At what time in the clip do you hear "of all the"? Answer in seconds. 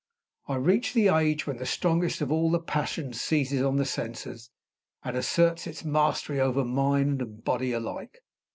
2.21-2.59